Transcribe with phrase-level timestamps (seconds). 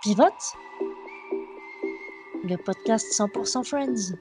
[0.00, 0.54] Pivote,
[2.44, 4.14] le podcast 100% Friends.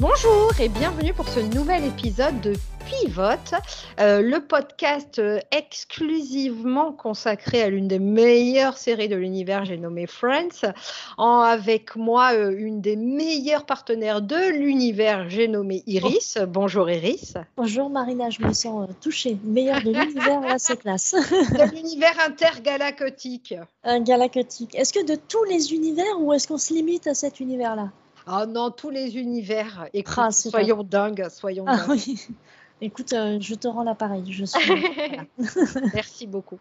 [0.00, 2.54] Bonjour et bienvenue pour ce nouvel épisode de
[2.86, 3.54] Pivote,
[3.98, 10.06] euh, le podcast euh, exclusivement consacré à l'une des meilleures séries de l'univers, j'ai nommé
[10.06, 10.72] Friends,
[11.16, 16.38] en, avec moi euh, une des meilleures partenaires de l'univers, j'ai nommé Iris.
[16.46, 17.34] Bonjour Iris.
[17.56, 19.38] Bonjour Marina, je me sens touchée.
[19.44, 21.14] Meilleure de l'univers, là c'est classe.
[21.14, 23.54] de l'univers intergalactique.
[23.82, 24.74] Un galactique.
[24.74, 27.90] Est-ce que de tous les univers ou est-ce qu'on se limite à cet univers-là?
[28.26, 29.86] Oh non, tous les univers.
[29.92, 31.88] Écoute, ah, soyons dingues, soyons ah, dingues.
[31.90, 32.16] Oui.
[32.84, 34.30] Écoute, euh, je te rends l'appareil.
[34.30, 34.60] Je suis.
[35.94, 36.58] Merci beaucoup.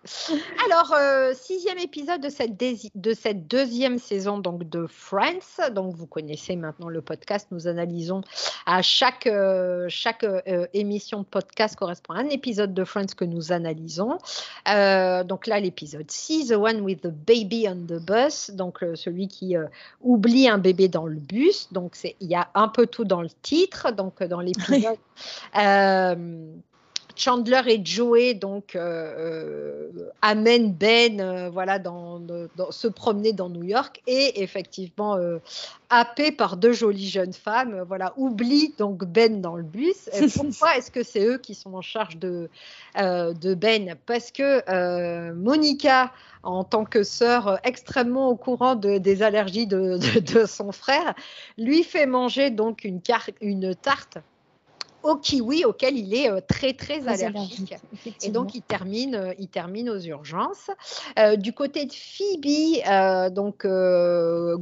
[0.65, 5.69] Alors, euh, sixième épisode de cette, de cette deuxième saison donc de Friends.
[5.75, 7.49] Donc, vous connaissez maintenant le podcast.
[7.51, 8.21] Nous analysons
[8.65, 10.25] à chaque euh, chaque
[10.73, 14.17] émission de podcast correspond à un épisode de Friends que nous analysons.
[14.65, 18.49] donc là, l'épisode 6, The One with the Baby on the Bus.
[18.51, 19.55] Donc celui qui
[19.99, 21.67] oublie un bébé dans le bus.
[21.73, 23.91] Donc il y a un peu tout dans le titre.
[23.91, 24.95] Donc dans l'épisode.
[26.13, 26.53] Euh,
[27.15, 32.19] Chandler et Joey donc euh, euh, amènent Ben voilà dans,
[32.71, 35.19] se promener dans New York et effectivement
[35.91, 40.09] happé par deux jolies jeunes femmes voilà oublie donc Ben dans le bus.
[40.35, 42.49] Pourquoi est-ce que c'est eux qui sont en charge de
[42.97, 43.93] de Ben?
[44.07, 46.11] Parce que Monica
[46.41, 51.13] en tant que sœur extrêmement au courant des allergies de, de, son frère
[51.59, 53.01] lui fait manger donc une,
[53.39, 54.17] une tarte
[55.03, 57.75] au kiwi auquel il est euh, très très allergique.
[58.23, 60.71] Et donc il termine, euh, il termine aux urgences.
[61.19, 63.65] Euh, du côté de Phoebe, donc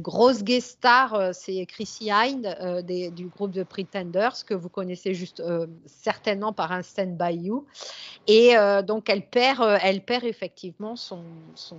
[0.00, 2.82] grosse guest star, c'est Chrissy Hind
[3.14, 5.42] du groupe de Pretenders que vous connaissez juste
[5.86, 7.64] certainement par un Stand By You.
[8.26, 8.54] Et
[8.86, 11.22] donc elle perd, elle perd effectivement son,
[11.54, 11.78] son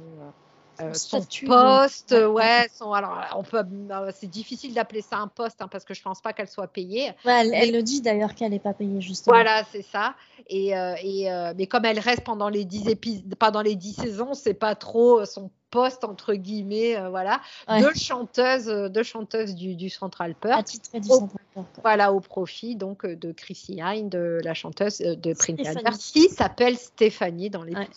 [0.81, 5.61] euh, son poste, ouais, son, alors on peut, euh, c'est difficile d'appeler ça un poste
[5.61, 7.11] hein, parce que je pense pas qu'elle soit payée.
[7.25, 9.35] elle, le dit d'ailleurs qu'elle n'est pas payée justement.
[9.35, 10.15] Voilà, c'est ça.
[10.47, 14.33] Et, euh, et mais comme elle reste pendant les dix épisodes, pendant les dix saisons,
[14.33, 17.39] c'est pas trop son poste entre guillemets, voilà.
[17.79, 20.67] Deux chanteuses, deux chanteuses du, du Central Perk.
[20.93, 21.67] du Central Perk.
[21.83, 27.51] Voilà, au profit donc de Chrissy Hine, de la chanteuse de Prince qui s'appelle Stéphanie
[27.51, 27.87] dans l'épisode.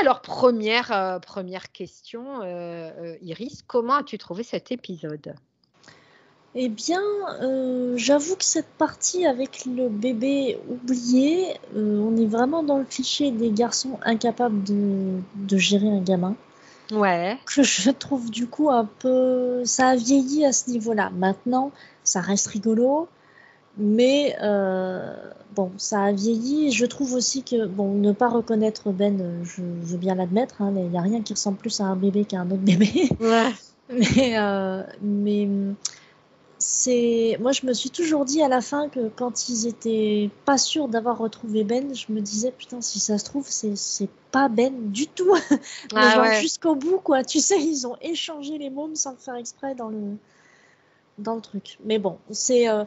[0.00, 5.34] Alors, première, euh, première question, euh, euh, Iris, comment as-tu trouvé cet épisode?
[6.56, 7.02] Eh bien,
[7.96, 13.50] j'avoue que cette partie avec le bébé oublié, on est vraiment dans le cliché des
[13.50, 16.36] garçons incapables de, de, gérer un gamin.
[16.92, 17.38] Ouais.
[17.44, 19.64] Que je trouve du coup un peu.
[19.64, 21.10] Ça a vieilli à ce niveau-là.
[21.10, 21.72] Maintenant,
[22.04, 23.08] ça reste rigolo.
[23.76, 25.14] Mais euh,
[25.54, 26.70] bon, ça a vieilli.
[26.70, 30.88] Je trouve aussi que, bon, ne pas reconnaître Ben, je veux bien l'admettre, hein, il
[30.88, 33.08] n'y a rien qui ressemble plus à un bébé qu'à un autre bébé.
[33.20, 33.50] Ouais.
[33.90, 35.46] mais euh, mais
[36.58, 37.36] c'est.
[37.40, 40.88] Moi, je me suis toujours dit à la fin que quand ils étaient pas sûrs
[40.88, 45.06] d'avoir retrouvé Ben, je me disais, putain, si ça se trouve, c'est pas Ben du
[45.08, 45.34] tout.
[45.94, 47.24] Ah, jusqu'au bout, quoi.
[47.24, 50.16] Tu sais, ils ont échangé les mômes sans le faire exprès dans le
[51.18, 51.78] dans le truc.
[51.84, 52.84] Mais bon, c'est euh,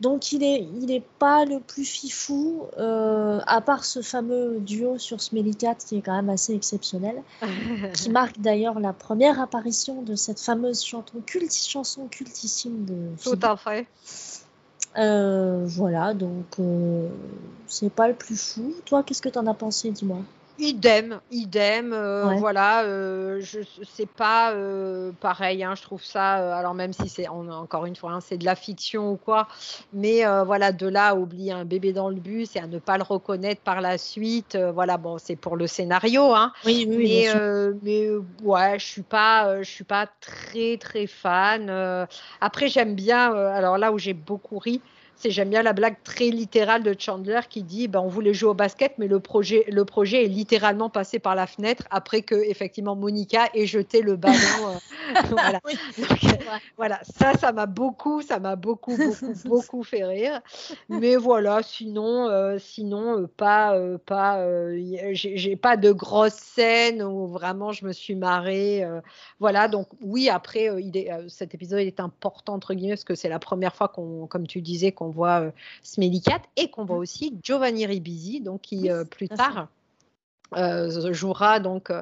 [0.00, 4.98] donc il est il est pas le plus fifou euh, à part ce fameux duo
[4.98, 7.22] sur Smelly Cat qui est quand même assez exceptionnel,
[7.94, 13.22] qui marque d'ailleurs la première apparition de cette fameuse chanson culte chanson cultissime de.
[13.22, 13.86] Tout à fait.
[14.96, 16.56] Euh, voilà, donc
[17.66, 18.74] c'est pas le plus fou.
[18.86, 20.22] Toi, qu'est-ce que tu en as pensé, dis-moi?
[20.60, 26.74] Idem, idem, euh, voilà, euh, je sais pas euh, pareil, hein, je trouve ça, alors
[26.74, 29.46] même si c'est encore une fois, hein, c'est de la fiction ou quoi,
[29.92, 32.96] mais voilà, de là à oublier un bébé dans le bus et à ne pas
[32.96, 37.70] le reconnaître par la suite, voilà, bon, c'est pour le scénario, hein, oui, oui, mais,
[37.82, 38.08] mais
[38.42, 41.70] ouais, je suis pas, je suis pas très très fan.
[42.40, 44.82] après, j'aime bien, alors là où j'ai beaucoup ri,
[45.18, 48.50] c'est j'aime bien la blague très littérale de Chandler qui dit ben, on voulait jouer
[48.50, 52.36] au basket, mais le projet, le projet est littéralement passé par la fenêtre après que
[52.36, 54.36] effectivement Monica ait jeté le ballon.
[54.36, 55.60] Euh, voilà.
[56.76, 60.40] voilà, ça, ça m'a beaucoup, ça m'a beaucoup, beaucoup, beaucoup fait rire.
[60.88, 63.76] Mais voilà, sinon, euh, sinon, euh, pas,
[64.06, 64.46] pas,
[65.12, 68.86] j'ai pas de grosses scènes où vraiment je me suis marrée.
[69.40, 73.28] voilà, donc oui, après, il est, cet épisode est important entre guillemets parce que c'est
[73.28, 75.50] la première fois qu'on, comme tu disais, qu'on voit euh,
[75.82, 79.68] Smelly Cat et qu'on voit aussi Giovanni Ribisi, donc qui euh, plus tard
[80.56, 81.92] euh, jouera donc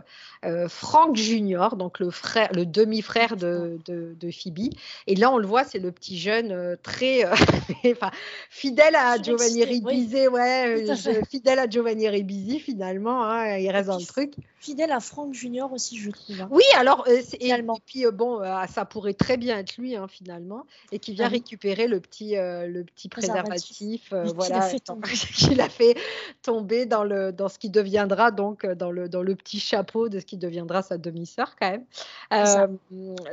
[0.68, 4.72] Frank Junior, donc le frère, le demi-frère de, de, Phoebe.
[5.08, 7.24] Et là, on le voit, c'est le petit jeune très
[8.50, 10.84] fidèle à Giovanni Ribisi, ouais,
[11.28, 13.24] fidèle à Giovanni Ribisi finalement.
[13.24, 14.34] Hein, il reste dans le truc.
[14.66, 16.40] Fidèle à Frank Junior aussi, je trouve.
[16.40, 16.48] hein.
[16.50, 19.76] Oui, alors, euh, c'est- et, et puis euh, bon, euh, ça pourrait très bien être
[19.76, 21.36] lui hein, finalement, et qui vient Ah oui.
[21.36, 24.12] récupérer le petit, euh, le petit Préservatif.
[24.34, 25.08] voilà, a fait dans- tomber.
[25.58, 25.96] qu'il a fait
[26.42, 30.18] tomber dans le, dans ce qui deviendra donc dans le, dans le petit chapeau de
[30.20, 31.84] ce qui deviendra sa demi-sœur quand même.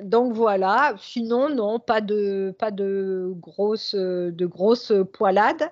[0.04, 0.96] Donc voilà.
[1.00, 5.70] Sinon, non, pas de, pas de grosses, de grosses poilades.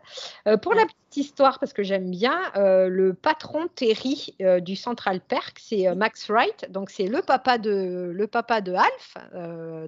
[0.62, 0.88] Pour la Ouais.
[1.12, 5.88] Petite histoire, parce que j'aime bien, euh, le patron Terry euh, du Central Perk, c'est
[5.88, 6.72] euh, Max Wright.
[6.72, 9.18] Donc c'est le papa de, le papa de Alf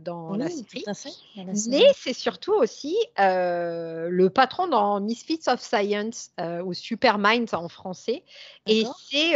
[0.02, 0.84] dans la série.
[0.84, 1.10] tout à fait.
[1.38, 1.78] dans la série.
[1.78, 6.31] Mais c'est surtout aussi le patron dans Misfits of Science
[6.66, 8.24] ou Super Minds en français.
[8.68, 9.36] Et c'est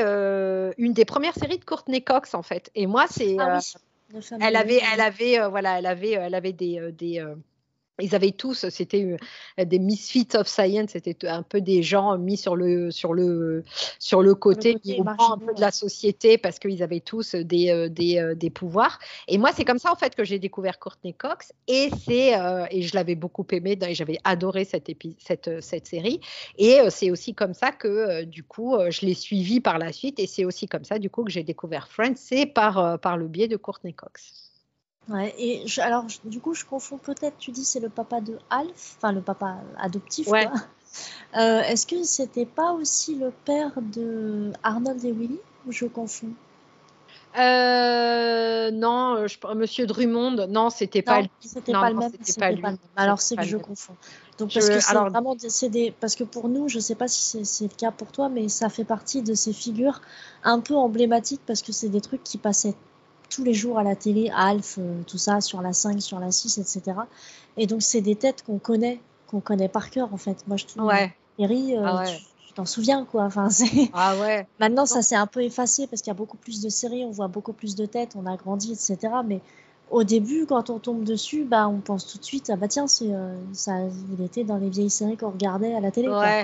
[0.78, 2.70] une des premières séries de Courtney Cox en fait.
[2.76, 3.60] Et moi, c'est Ah
[4.14, 7.24] oui, elle avait, elle avait, voilà, elle avait, elle avait des, des
[8.00, 9.18] ils avaient tous, c'était
[9.60, 13.64] euh, des misfits of science, c'était un peu des gens mis sur le, sur le,
[14.00, 17.70] sur le côté, côté un marginaux, peu de la société parce qu'ils avaient tous des,
[17.72, 19.00] euh, des, euh, des pouvoirs.
[19.28, 22.66] Et moi, c'est comme ça en fait que j'ai découvert Courtney Cox et c'est euh,
[22.70, 26.20] et je l'avais beaucoup aimé, et j'avais adoré cette, épi- cette, cette série.
[26.58, 30.20] Et c'est aussi comme ça que euh, du coup, je l'ai suivi par la suite
[30.20, 33.18] et c'est aussi comme ça du coup que j'ai découvert Friends, c'est par, euh, par
[33.18, 34.47] le biais de Courtney Cox.
[35.10, 38.20] Ouais, et je- alors, je- du coup, je confonds peut-être, tu dis c'est le papa
[38.20, 40.48] de Alf, enfin le papa adoptif, Ouais.
[41.38, 46.32] Euh, Est-ce que c'était pas aussi le père de Arnold et Willy ou je confonds?
[47.38, 51.30] Euh, non, euh, je, Monsieur Drummond, non, c'était pas lui.
[51.42, 52.12] c'était pas le même.
[52.32, 52.78] pas le.
[52.96, 53.96] Alors c'est que je confonds.
[54.40, 56.96] Donc Je- parce que c'est vraiment des- c'est des parce que pour nous, je sais
[56.96, 60.02] pas si c'est le cas pour toi, mais ça fait partie de ces figures
[60.44, 62.76] un peu emblématiques parce que c'est des trucs qui passaient
[63.30, 66.32] tous les jours à la télé, Alf, euh, tout ça, sur la 5, sur la
[66.32, 66.98] 6, etc.
[67.58, 70.44] Et donc c'est des têtes qu'on connaît, qu'on connaît par cœur en fait.
[70.48, 71.14] Moi je trouve Ouais.
[71.38, 72.18] Terry, euh, Ah ouais.
[72.48, 73.24] tu t'en souviens quoi.
[73.24, 73.50] Enfin
[73.94, 74.48] Ah ouais.
[74.60, 77.12] Maintenant, ça s'est un peu effacé parce qu'il y a beaucoup plus de séries, on
[77.12, 78.98] voit beaucoup plus de têtes, on a grandi, etc.
[79.26, 79.42] Mais
[79.92, 82.88] au début, quand on tombe dessus, bah, on pense tout de suite, ah bah tiens,
[82.88, 83.74] c'est, euh, ça,
[84.18, 86.08] il était dans les vieilles séries qu'on regardait à la télé.
[86.08, 86.44] quoi.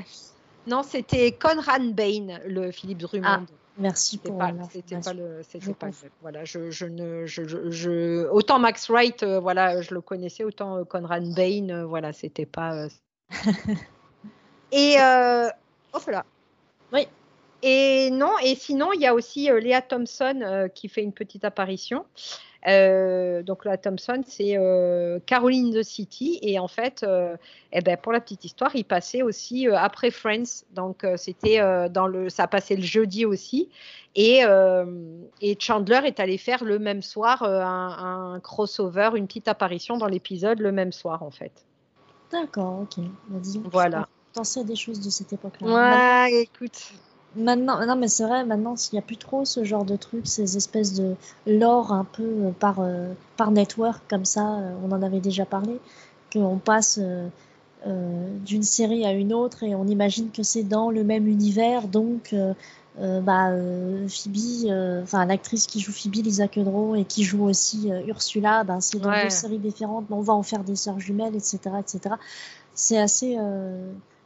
[0.65, 3.25] Non, c'était Conrad Bain, le Philippe Drummond.
[3.27, 3.41] Ah,
[3.77, 7.71] Merci pour pas, c'était pas le, c'était pas le- voilà, je, je ne, je, je,
[7.71, 12.13] je- autant Max Wright, euh, voilà, je le connaissais, autant euh, Conrad Bain, euh, voilà,
[12.13, 12.75] c'était pas.
[12.75, 12.89] euh,
[14.71, 15.49] Et euh,
[15.93, 16.25] hop là.
[16.91, 17.07] Oui.
[17.65, 21.13] Et non, et sinon, il y a aussi euh, Léa Thompson euh, qui fait une
[21.13, 22.05] petite apparition.
[22.67, 26.39] Euh, donc Léa Thompson, c'est euh, Caroline the City.
[26.41, 27.05] Et en fait,
[27.71, 30.65] eh ben, pour la petite histoire, il passait aussi après Friends.
[30.71, 33.69] Donc c'était dans le, ça passait le jeudi aussi.
[34.15, 34.41] Et,
[35.41, 40.07] et Chandler est allé faire le même soir un, un crossover, une petite apparition dans
[40.07, 41.65] l'épisode le même soir en fait.
[42.31, 43.03] D'accord, ok.
[43.27, 44.07] Bah, disons Voilà.
[44.31, 45.67] je pensais des choses de cette époque-là.
[46.29, 46.93] Ouais, écoute.
[47.35, 50.27] Maintenant, non, mais c'est vrai, maintenant, il n'y a plus trop ce genre de trucs,
[50.27, 51.15] ces espèces de
[51.47, 55.45] lore un peu euh, par, euh, par network, comme ça, euh, on en avait déjà
[55.45, 55.79] parlé,
[56.31, 56.99] qu'on passe
[57.85, 62.33] d'une série à une autre et on imagine que c'est dans le même univers, donc
[62.97, 63.51] bah,
[64.07, 68.99] Phoebe, enfin l'actrice qui joue Phoebe, Lisa Kudrow, et qui joue aussi Ursula, ben, c'est
[68.99, 69.25] dans Ouais.
[69.25, 72.15] deux séries différentes, mais on va en faire des sœurs jumelles, etc., etc.
[72.73, 73.37] C'est assez...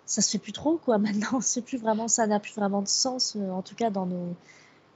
[0.08, 1.42] ça se fait plus trop quoi maintenant.
[1.42, 4.36] C'est plus vraiment ça n'a plus vraiment de sens euh, en tout cas dans nos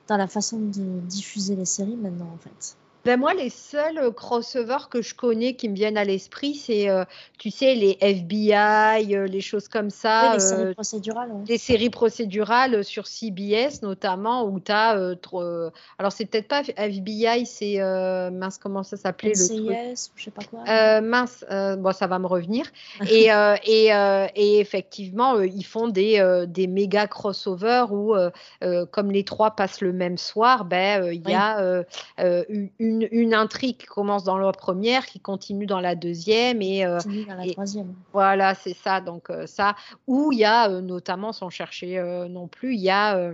[0.08, 4.12] dans la façon de diffuser les séries maintenant en fait Ben moi, les seuls euh,
[4.12, 7.04] crossovers que je connais qui me viennent à l'esprit, c'est, euh,
[7.38, 11.44] tu sais, les FBI, euh, les choses comme oui ça, les séries euh, procédurales ouais.
[11.44, 14.92] des séries procédurales sur CBS notamment, où tu as.
[14.92, 17.82] alors, c'est peut-être pas FBI, c'est.
[17.82, 19.60] euh, mince, comment ça s'appelait le truc?
[19.70, 22.66] Ou je sais pas quoi Euh, mince, euh, bon, ça va me revenir.
[23.10, 28.16] Et, euh, et, euh, et effectivement, euh, ils font des, euh, des méga crossovers où,
[28.16, 28.30] euh,
[28.64, 31.32] euh, comme les trois passent le même soir, ben, euh, il Oui.
[31.32, 31.84] y a euh,
[32.20, 32.44] euh,
[32.92, 36.62] une, une intrigue qui commence dans la première, qui continue dans la deuxième.
[36.62, 39.02] Et euh, dans la et- troisième voilà, c'est ça.
[39.02, 39.76] Donc, euh, ça,
[40.08, 43.32] où il y a euh, notamment, sans chercher non plus, il y a.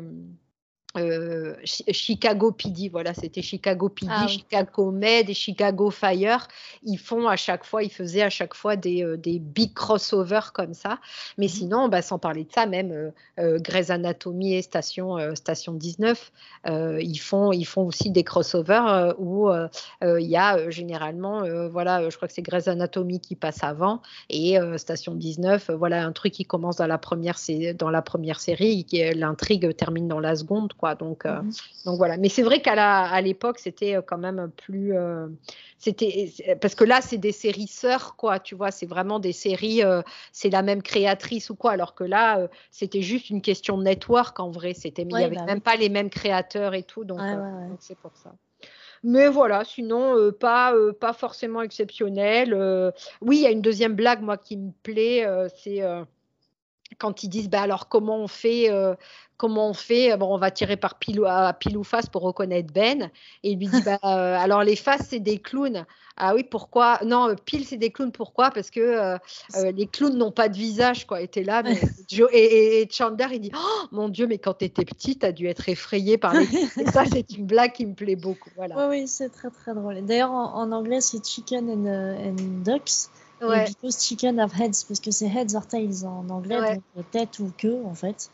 [0.97, 4.33] euh, Chi- Chicago PD, voilà, c'était Chicago PD, Ah oui.
[4.33, 6.47] Chicago Med et Chicago Fire.
[6.83, 10.51] Ils font à chaque fois, ils faisaient à chaque fois des, euh, des big crossovers
[10.53, 10.99] comme ça.
[11.37, 11.51] Mais Mhm.
[11.51, 16.31] sinon, bah, sans parler de ça, même euh, euh, Grey's Anatomy et Station, Station 19,
[16.67, 19.49] euh, ils, font, ils font aussi des crossovers où
[20.03, 24.57] il y a généralement, voilà, je crois que c'est Grey's Anatomy qui passe avant et
[24.77, 27.37] Station 19, euh, voilà, un truc qui commence dans la première,
[27.77, 28.85] dans la première série,
[29.15, 30.86] l'intrigue termine dans la seconde, quoi.
[30.87, 30.95] Quoi.
[30.95, 31.51] Donc, mhm.
[31.85, 32.17] donc voilà.
[32.17, 34.93] Mais c'est vrai qu'à à l'époque, c'était quand même plus.
[35.77, 38.39] c'était parce que là, c'est des séries sœurs, quoi.
[38.39, 39.81] Tu vois, c'est vraiment des séries.
[40.31, 41.71] c'est la même créatrice ou quoi.
[41.71, 44.73] Alors que là, c'était juste une question de network en vrai.
[44.73, 47.03] C'était, il n'y avait bah même pas les mêmes créateurs et tout.
[47.03, 47.19] Donc,
[47.79, 48.33] c'est pour ça.
[49.03, 52.53] Mais voilà, sinon, euh, pas, euh, pas forcément exceptionnel.
[52.53, 52.91] Euh,
[53.21, 55.25] oui, il y a une deuxième blague, moi, qui me plaît,
[55.55, 55.81] c'est
[56.97, 58.69] quand ils disent bah alors comment on fait
[59.37, 62.73] comment on fait bon on va tirer par pile, à pile ou face pour reconnaître
[62.73, 63.11] Ben.
[63.43, 65.85] Et il lui dit bah alors les faces c'est des clowns.
[66.19, 66.99] Ah oui pourquoi?
[67.05, 68.51] Non pile c'est des clowns pourquoi?
[68.51, 69.17] Parce que
[69.71, 71.63] les clowns n'ont pas de visage quoi était là
[72.33, 75.31] et, et, Chandler il dit oh, mon dieu mais quand tu étais petite tu as
[75.31, 76.45] dû être effrayé par les
[76.91, 78.75] ça c'est une blague qui me plaît beaucoup voilà.
[78.77, 80.03] Oui oui c'est très très drôle.
[80.05, 83.09] D'ailleurs en, anglais c'est chicken and ducks
[83.41, 83.65] Ouais.
[83.83, 87.39] Et chicken have heads, parce que c'est heads or tails en anglais, donc euh, tête
[87.39, 88.29] ou queue en fait.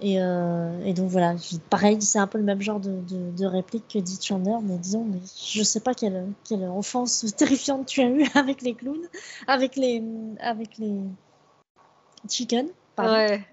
[0.00, 1.36] Et, euh, et donc voilà,
[1.70, 5.04] pareil, c'est un peu le même genre de, de, réplique que dit Chandler, mais disons,
[5.04, 9.06] mais je sais pas quelle, quelle enfance terrifiante tu as eu avec les clowns,
[9.46, 10.02] avec les,
[10.40, 11.02] avec les
[12.28, 12.68] chicken.
[12.98, 13.44] Ouais.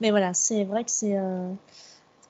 [0.00, 1.16] Mais voilà, c'est vrai que c'est.
[1.16, 1.50] Euh,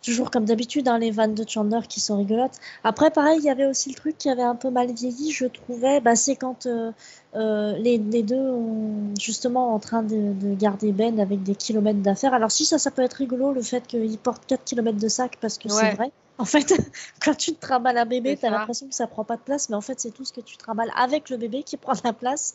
[0.06, 2.54] toujours comme d'habitude, hein, les vannes de Chandler qui sont rigolotes.
[2.84, 5.46] Après, pareil, il y avait aussi le truc qui avait un peu mal vieilli, je
[5.46, 6.00] trouvais.
[6.00, 6.92] Bah, c'est quand euh,
[7.34, 12.34] euh, les, les, deux sont justement en train de, garder Ben avec des kilomètres d'affaires.
[12.34, 15.38] Alors, si ça, ça peut être rigolo, le fait qu'il porte 4 kilomètres de sac,
[15.40, 16.12] parce que c'est vrai.
[16.38, 16.72] En fait,
[17.24, 19.68] quand tu te trimbales un bébé, tu as l'impression que ça prend pas de place,
[19.70, 22.12] mais en fait, c'est tout ce que tu trimbales avec le bébé qui prend la
[22.12, 22.54] place.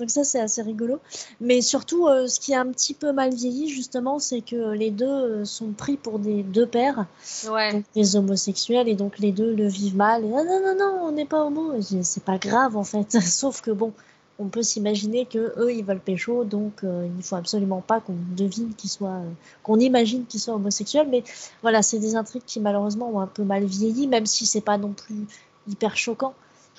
[0.00, 0.98] Donc ça, c'est assez rigolo.
[1.40, 4.90] Mais surtout, euh, ce qui est un petit peu mal vieilli, justement, c'est que les
[4.90, 7.06] deux euh, sont pris pour des deux pères,
[7.44, 10.24] donc des homosexuels, et donc les deux le vivent mal.
[10.24, 11.74] Et, ah, non, non, non, on n'est pas homo.
[11.80, 13.20] C'est pas grave, en fait.
[13.20, 13.92] Sauf que bon,
[14.38, 18.00] on peut s'imaginer que eux, ils veulent pécho, donc euh, il ne faut absolument pas
[18.00, 19.20] qu'on devine qu'ils soient,
[19.62, 21.08] qu'on imagine qu'ils soient homosexuels.
[21.10, 21.22] Mais
[21.60, 24.78] voilà, c'est des intrigues qui malheureusement ont un peu mal vieilli, même si c'est pas
[24.78, 25.26] non plus
[25.68, 26.32] hyper choquant.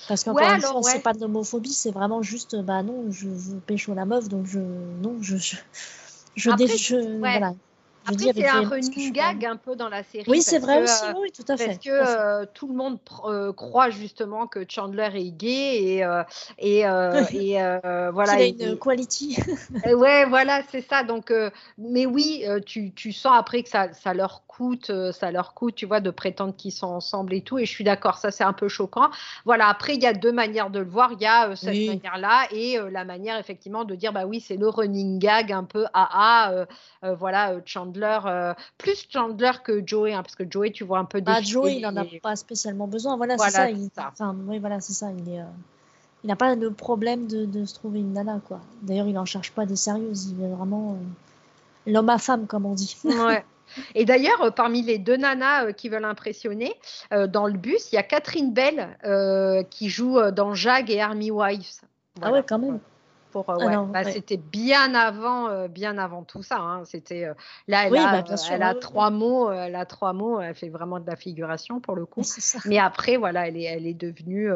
[0.08, 3.28] Parce qu'encore ouais, une fois, c'est pas de l'homophobie, c'est vraiment juste, bah non, je
[3.28, 5.56] veux pécho la meuf, donc je, non, je, je,
[6.34, 7.54] je, Après, je voilà.
[8.06, 10.24] Après, c'est un running gag un peu dans la série.
[10.28, 11.66] Oui, c'est vrai aussi, oui, tout à fait.
[11.66, 16.22] Parce que euh, tout le monde euh, croit justement que Chandler est gay et, euh,
[16.58, 16.80] et,
[17.32, 17.58] et
[18.12, 18.42] voilà.
[18.42, 19.38] Il a une quality.
[19.86, 21.04] ouais, voilà, c'est ça.
[21.04, 21.32] Donc,
[21.78, 25.86] mais oui, tu, tu, sens après que ça, ça, leur coûte, ça leur coûte, tu
[25.86, 27.58] vois, de prétendre qu'ils sont ensemble et tout.
[27.58, 29.10] Et je suis d'accord, ça c'est un peu choquant.
[29.44, 31.12] Voilà, après, il y a deux manières de le voir.
[31.12, 34.68] Il y a cette manière-là et la manière effectivement de dire, bah oui, c'est le
[34.68, 36.64] running gag un peu ah
[37.02, 41.04] ah, voilà, Chandler euh, plus Chandler que Joey, hein, parce que Joey, tu vois un
[41.04, 43.16] peu bah, Joey, il n'en a pas spécialement besoin.
[43.16, 43.70] Voilà, c'est ça.
[43.70, 43.90] Il,
[44.46, 45.10] oui, voilà, c'est ça.
[45.10, 45.40] Il est.
[45.40, 45.46] Euh,
[46.24, 48.60] il n'a pas de problème de, de, se trouver une nana, quoi.
[48.82, 50.30] D'ailleurs, il n'en cherche pas des sérieuses.
[50.30, 52.96] Il est vraiment euh, l'homme à femme, comme on dit.
[53.04, 53.44] Ouais.
[53.96, 56.74] Et d'ailleurs, parmi les deux nanas qui veulent impressionner,
[57.10, 61.80] dans le bus, il y a Catherine Bell qui joue dans Jag et Army Wives.
[62.20, 62.80] Ah ouais, quand même.
[63.36, 66.58] Euh, ah bah, c'était bien avant, euh, bien avant tout ça.
[66.58, 66.84] Hein.
[66.84, 67.34] C'était euh,
[67.68, 70.40] là, elle, a, bah, elle a trois mots, elle a trois mots.
[70.40, 72.22] Elle fait vraiment de la figuration pour le coup.
[72.66, 74.50] Mais après, voilà, elle est, elle est devenue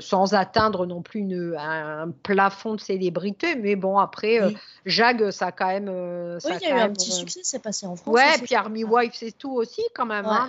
[0.00, 3.56] sans atteindre non plus une, un, plafond de célébrité.
[3.56, 4.40] Mais bon, après,
[4.84, 6.40] Jag, ça a quand même.
[6.40, 8.14] Ça oui, il y a eu un petit succès, c'est passé en France.
[8.14, 10.26] Ouais, puis Army Wife, c'est tout aussi quand même.
[10.26, 10.48] Hein.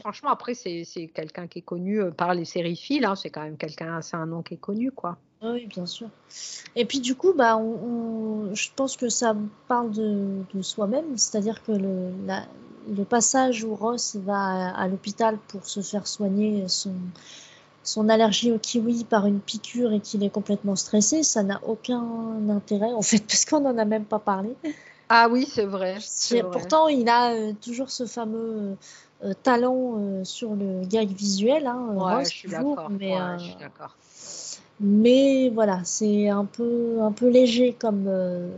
[0.00, 3.04] franchement, après, c'est quelqu'un qui est connu par les séries fil.
[3.04, 3.16] Hein.
[3.16, 5.16] C'est quand même quelqu'un, c'est un nom qui est connu, quoi.
[5.42, 6.08] Oui, bien sûr.
[6.76, 9.34] Et puis du coup, bah, on, je pense que ça
[9.68, 12.44] parle de, de soi-même, c'est-à-dire que le, la,
[12.94, 16.92] le, passage où Ross va à, l'hôpital pour se faire soigner son,
[17.82, 22.04] son allergie au kiwi par une piqûre et qu'il est complètement stressé, ça n'a aucun
[22.50, 24.54] intérêt en fait, parce qu'on n'en a même pas parlé.
[25.08, 25.98] Ah oui, c'est vrai,
[26.52, 28.76] Pourtant, il a euh, toujours ce fameux
[29.24, 31.66] euh, talent euh, sur le gag visuel.
[31.66, 32.90] Hein, ouais, je suis d'accord.
[32.90, 33.96] Mais, ouais, je suis d'accord.
[34.80, 38.06] Mais voilà, c'est un peu, un peu léger comme.
[38.08, 38.48] Euh,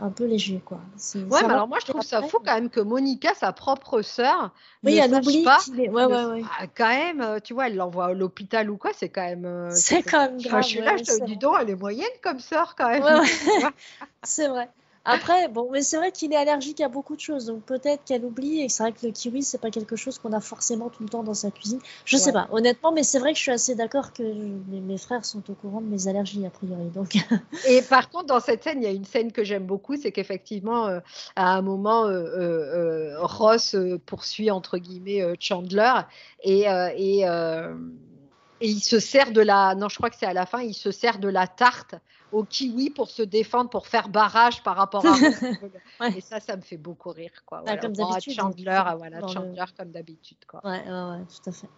[0.00, 0.80] un peu léger, quoi.
[1.14, 4.52] Ouais, mais alors moi je trouve ça fou quand même que Monica, sa propre sœur,
[4.82, 5.58] oui, elle oublie pas.
[5.76, 6.42] Ouais, ouais, ouais.
[6.58, 9.44] Ah, quand même, euh, tu vois, elle l'envoie à l'hôpital ou quoi, c'est quand même.
[9.44, 10.62] Euh, c'est quand même grave.
[10.62, 13.02] je suis là, je te dis donc, elle est moyenne comme sœur quand même.
[14.24, 14.68] c'est vrai.
[15.04, 18.24] Après, bon, mais c'est vrai qu'il est allergique à beaucoup de choses, donc peut-être qu'elle
[18.24, 21.02] oublie et c'est vrai que le kiwi, c'est pas quelque chose qu'on a forcément tout
[21.02, 21.80] le temps dans sa cuisine.
[22.04, 25.24] Je sais pas, honnêtement, mais c'est vrai que je suis assez d'accord que mes, frères
[25.24, 26.88] sont au courant de mes allergies a priori.
[26.94, 27.16] Donc.
[27.68, 30.12] et par contre, dans cette scène, il y a une scène que j'aime beaucoup, c'est
[30.12, 31.00] qu'effectivement, euh,
[31.34, 33.74] à un moment, euh, euh, Ross
[34.06, 35.92] poursuit entre guillemets Chandler
[36.44, 36.66] et,
[36.96, 37.24] et
[38.60, 39.74] Et il se sert de la.
[39.74, 40.60] Non, je crois que c'est à la fin.
[40.60, 41.96] Il se sert de la tarte
[42.32, 45.14] au kiwi pour se défendre, pour faire barrage par rapport à.
[46.16, 47.62] Et ça, ça me fait beaucoup rire, quoi.
[47.64, 48.34] Bah, comme d'habitude.
[48.34, 50.60] Chandler, voilà, Chandler comme d'habitude, quoi.
[50.64, 51.68] Ouais, ouais, ouais, tout à fait.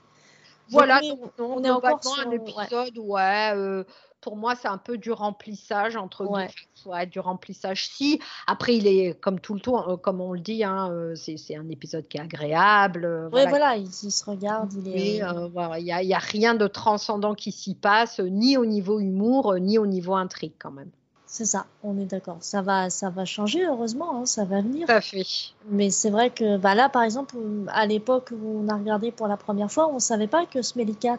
[0.70, 3.84] Voilà, donc, on, est encore sur un épisode, ouais, euh,
[4.20, 6.48] pour moi, c'est un peu du remplissage entre ouais.
[6.86, 7.06] ouais.
[7.06, 7.86] du remplissage.
[7.86, 11.14] Si après, il est comme tout le temps, euh, comme on le dit, hein, euh,
[11.14, 13.06] c'est un épisode qui est agréable.
[13.06, 15.16] oui, voilà, voilà il, il, se regarde, il est.
[15.16, 19.56] Il n'y a, y a, rien de transcendant qui s'y passe, ni au niveau humour,
[19.58, 20.90] ni au niveau intrigue quand même.
[21.36, 22.36] C'est ça, on est d'accord.
[22.42, 24.86] Ça va, ça va changer, heureusement, hein, ça va venir.
[24.86, 25.24] Tout à fait.
[25.68, 27.34] Mais c'est vrai que bah là, par exemple,
[27.72, 30.62] à l'époque où on a regardé pour la première fois, on ne savait pas que
[30.62, 31.18] Smelly Cat,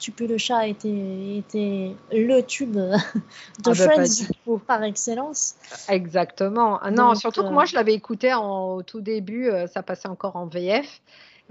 [0.00, 2.98] Tu peux le chat, était, était le tube de ah
[3.64, 5.54] bah, Friends par excellence.
[5.88, 6.80] Exactement.
[6.82, 9.84] Ah non, surtout que moi, euh, je l'avais écouté en, au tout début, euh, ça
[9.84, 11.00] passait encore en VF.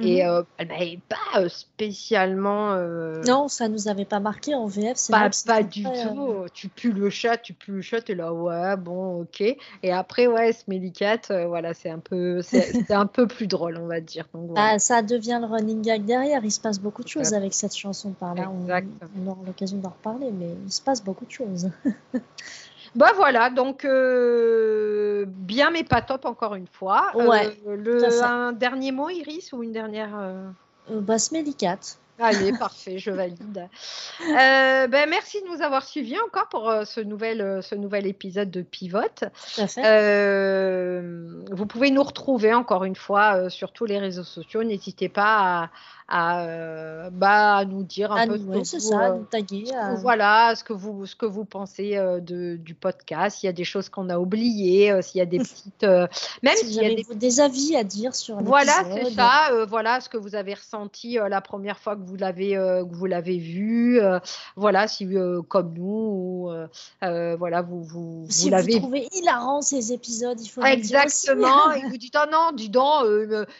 [0.02, 0.30] Et mhm.
[0.30, 2.72] euh, elle m'avait pas euh, spécialement.
[2.74, 5.10] Euh, non, ça nous avait pas marqué en VF.
[5.10, 6.46] Pas, pas du tout.
[6.54, 9.42] Tu pues le chat, tu pues le chat, et là, ouais, bon, ok.
[9.84, 12.42] Et après, ouais, Smelly Cat, voilà, c'est un, peu,
[12.90, 14.28] un peu plus drôle, on va dire.
[14.34, 16.44] Donc, ah, ça devient le running gag derrière.
[16.44, 18.50] Il se passe beaucoup de choses avec cette chanson par là.
[18.52, 21.70] On, on, aura l'occasion d'en reparler, mais il se passe beaucoup de choses.
[22.96, 27.12] Bah voilà, donc euh, bien mais pas top encore une fois.
[27.16, 30.50] Ouais, euh, le, un dernier mot, Iris, ou une dernière euh...
[30.90, 31.18] bah,
[32.22, 33.68] Allez, parfait, je valide.
[34.22, 38.06] Euh, ben, merci de nous avoir suivis encore pour euh, ce, nouvel, euh, ce nouvel
[38.06, 39.00] épisode de Pivot.
[41.52, 44.64] vous pouvez nous retrouver encore une fois sur tous les réseaux sociaux.
[44.64, 45.70] N'hésitez pas à,
[46.12, 49.66] bah, nous dire un peu nous, ça, nous taguer,
[50.02, 53.64] voilà, ce que vous, ce que vous pensez de, du podcast, s'il y a des
[53.64, 55.84] choses qu'on a oubliées, s'il y a des petites.
[55.84, 57.06] même s'il y a des...
[57.16, 57.40] des...
[57.40, 59.66] avis à dire sur Voilà, c'est ça.
[59.68, 63.38] voilà ce que vous avez ressenti la première fois que vous l'avez euh, vous l'avez
[63.38, 64.20] vu, euh,
[64.56, 66.50] voilà, si euh, comme nous,
[67.02, 68.80] voilà, vous vous, si vous l'avez.
[68.80, 71.72] trouvé hilarant ces épisodes, il faut exactement.
[71.72, 73.06] et vous dites oh non, dis donc,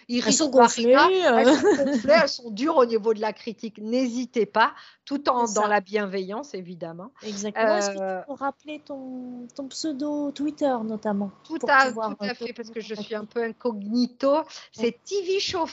[0.08, 3.78] ils elles sont gonflées, elles sont gonflées, elles sont dures au niveau de la critique.
[3.78, 4.74] N'hésitez pas,
[5.06, 7.12] tout en dans la bienveillance évidemment.
[7.22, 7.78] Exactement.
[7.78, 12.54] Est-ce que tu peux rappeler ton, ton pseudo Twitter notamment Tout à, tout à fait
[12.54, 14.38] parce que je suis un peu incognito.
[14.72, 15.66] C'est TV Show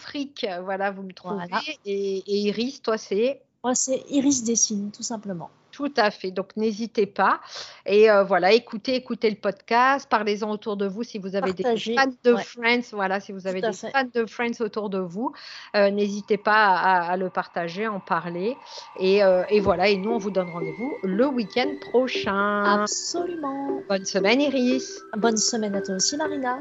[0.63, 1.45] voilà, vous me trouvez
[1.85, 5.51] et, et Iris toi, c'est Moi, c'est Iris Dessine, tout simplement.
[5.79, 6.33] Tout à fait.
[6.33, 7.39] Donc, n'hésitez pas.
[7.87, 10.09] Et euh, voilà, écoutez, écoutez le podcast.
[10.11, 12.91] Parlez-en autour de vous si vous avez des fans de Friends.
[12.91, 15.33] Voilà, si vous avez des fans de Friends autour de vous,
[15.77, 18.57] euh, n'hésitez pas à, le partager, en parler.
[18.99, 22.83] Et, euh, et, voilà, et nous, on vous donne rendez-vous le week-end prochain.
[22.83, 23.81] Absolument.
[23.89, 25.01] Bonne semaine, Iris.
[25.17, 26.59] Bonne semaine à toi aussi, Marina.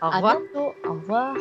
[0.00, 0.38] Au revoir.
[0.86, 1.36] Au revoir.